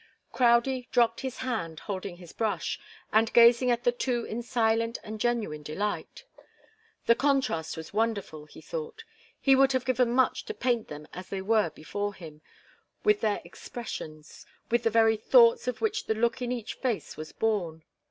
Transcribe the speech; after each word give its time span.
Crowdie 0.31 0.87
dropped 0.91 1.19
his 1.19 1.37
hand, 1.45 1.81
holding 1.81 2.17
his 2.17 2.33
brush, 2.33 2.79
and 3.13 3.31
gazing 3.33 3.69
at 3.69 3.83
the 3.83 3.91
two 3.91 4.25
in 4.25 4.41
silent 4.41 4.97
and 5.03 5.19
genuine 5.19 5.61
delight. 5.61 6.25
The 7.05 7.13
contrast 7.13 7.77
was 7.77 7.93
wonderful, 7.93 8.47
he 8.47 8.61
thought. 8.61 9.03
He 9.39 9.55
would 9.55 9.73
have 9.73 9.85
given 9.85 10.09
much 10.09 10.43
to 10.45 10.55
paint 10.55 10.87
them 10.87 11.07
as 11.13 11.29
they 11.29 11.43
were 11.43 11.69
before 11.69 12.15
him, 12.15 12.41
with 13.03 13.21
their 13.21 13.41
expressions 13.45 14.43
with 14.71 14.81
the 14.81 14.89
very 14.89 15.17
thoughts 15.17 15.67
of 15.67 15.81
which 15.81 16.07
the 16.07 16.15
look 16.15 16.41
in 16.41 16.51
each 16.51 16.73
face 16.73 17.15
was 17.15 17.31
born. 17.31 17.83